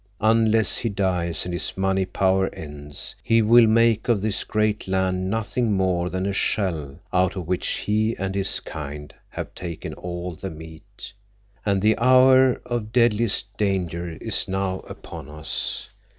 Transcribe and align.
Unless 0.21 0.79
he 0.79 0.89
dies, 0.89 1.45
and 1.45 1.53
his 1.53 1.77
money 1.77 2.05
power 2.05 2.49
ends, 2.55 3.13
he 3.21 3.43
will 3.43 3.67
make 3.67 4.07
of 4.09 4.19
this 4.19 4.43
great 4.43 4.87
land 4.87 5.29
nothing 5.29 5.73
more 5.73 6.09
than 6.09 6.25
a 6.25 6.33
shell 6.33 6.97
out 7.13 7.35
of 7.35 7.45
which 7.47 7.67
he 7.67 8.15
and 8.17 8.33
his 8.33 8.59
kind 8.61 9.13
have 9.29 9.53
taken 9.53 9.93
all 9.93 10.33
the 10.33 10.49
meat. 10.49 11.13
And 11.67 11.83
the 11.83 11.99
hour 11.99 12.59
of 12.65 12.91
deadliest 12.91 13.55
danger 13.59 14.17
is 14.19 14.47
now 14.47 14.79
upon 14.89 15.29
us." 15.29 15.87